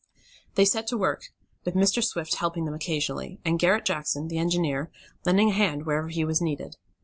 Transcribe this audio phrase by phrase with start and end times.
[0.55, 1.25] They set to work,
[1.63, 2.03] with Mr.
[2.03, 4.89] Swift helping them occasionally, and Garret Jackson, the engineer,
[5.25, 6.77] lending a hand whenever he was needed.